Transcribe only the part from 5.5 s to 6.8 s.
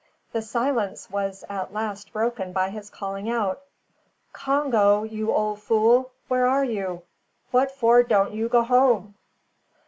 fool, where are